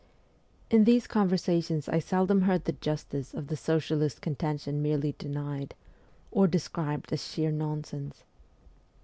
'In 0.75 0.85
these 0.85 1.05
conversations 1.05 1.87
I 1.87 1.99
seldom 1.99 2.41
heard 2.41 2.65
the 2.65 2.71
justice 2.71 3.35
of 3.35 3.49
the 3.49 3.55
socialist 3.55 4.19
contention 4.19 4.81
merely 4.81 5.13
denied, 5.19 5.75
or 6.31 6.47
described 6.47 7.13
as 7.13 7.23
sheer 7.23 7.51
nonsense. 7.51 8.23